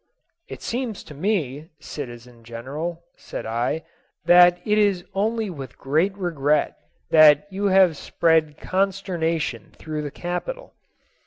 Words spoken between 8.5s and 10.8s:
consternation through the capital.